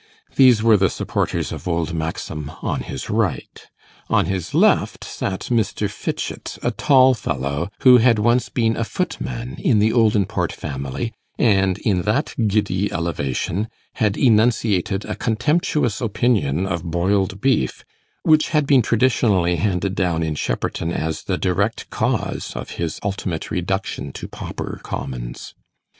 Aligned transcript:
These 0.35 0.63
were 0.63 0.77
the 0.77 0.89
supporters 0.89 1.51
of 1.51 1.67
Old 1.67 1.93
Maxum 1.93 2.49
on 2.63 2.79
his 2.79 3.07
right. 3.11 3.67
On 4.09 4.25
his 4.25 4.55
left 4.55 5.03
sat 5.03 5.41
Mr. 5.51 5.87
Fitchett, 5.87 6.57
a 6.63 6.71
tall 6.71 7.13
fellow, 7.13 7.69
who 7.81 7.99
had 7.99 8.17
once 8.17 8.49
been 8.49 8.75
a 8.75 8.83
footman 8.83 9.57
in 9.59 9.77
the 9.77 9.91
Oldinport 9.93 10.51
family, 10.53 11.13
and 11.37 11.77
in 11.77 12.01
that 12.01 12.33
giddy 12.47 12.91
elevation 12.91 13.67
had 13.93 14.17
enunciated 14.17 15.05
a 15.05 15.13
contemptuous 15.15 16.01
opinion 16.01 16.65
of 16.65 16.83
boiled 16.83 17.39
beef, 17.39 17.85
which 18.23 18.47
had 18.49 18.65
been 18.65 18.81
traditionally 18.81 19.57
handed 19.57 19.93
down 19.93 20.23
in 20.23 20.33
Shepperton 20.33 20.91
as 20.91 21.25
the 21.25 21.37
direct 21.37 21.91
cause 21.91 22.53
of 22.55 22.71
his 22.71 22.99
ultimate 23.03 23.51
reduction 23.51 24.11
to 24.13 24.27
pauper 24.27 24.79
commons. 24.81 25.53